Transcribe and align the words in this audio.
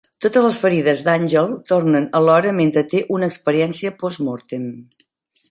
Totes 0.25 0.43
les 0.45 0.55
ferides 0.61 1.03
d'Àngel 1.07 1.51
tornen 1.71 2.07
alhora 2.21 2.55
mentre 2.61 2.83
té 2.95 3.03
una 3.19 3.31
experiència 3.33 3.95
post 4.01 4.25
mortem. 4.31 4.67